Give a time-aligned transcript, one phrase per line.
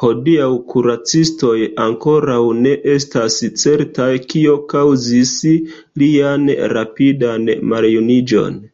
[0.00, 1.54] Hodiaŭ kuracistoj
[1.84, 5.36] ankoraŭ ne estas certaj, kio kaŭzis
[6.04, 8.66] lian rapidan maljuniĝon.